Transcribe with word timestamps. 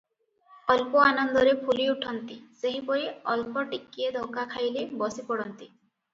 ଅଳ୍ପ 0.75 0.95
ଆନନ୍ଦରେ 1.07 1.51
ଫୁଲି 1.67 1.85
ଉଠନ୍ତି, 1.95 2.39
ସେହିପରି 2.63 3.07
ଅଳ୍ପ 3.35 3.67
ଟିକିଏ 3.75 4.11
ଧକା 4.19 4.49
ଖାଇଲେ 4.57 4.89
ବସି 5.05 5.29
ପଡନ୍ତି। 5.31 5.71